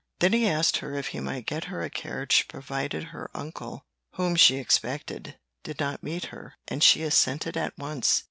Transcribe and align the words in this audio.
Then 0.17 0.33
he 0.33 0.47
asked 0.49 0.81
if 0.81 1.09
he 1.09 1.19
might 1.19 1.45
get 1.45 1.65
her 1.65 1.83
a 1.83 1.89
carriage 1.91 2.47
provided 2.47 3.03
her 3.13 3.29
uncle, 3.35 3.85
whom 4.13 4.35
she 4.35 4.55
expected, 4.55 5.37
did 5.63 5.79
not 5.79 6.01
meet 6.01 6.25
her, 6.33 6.55
and 6.67 6.81
she 6.83 7.03
assented 7.03 7.55
at 7.55 7.77
once. 7.77 8.19